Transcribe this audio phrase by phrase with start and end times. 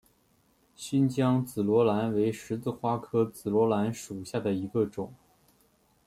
[0.73, 5.13] 新疆紫罗兰为十字花科紫罗兰属下的一个种。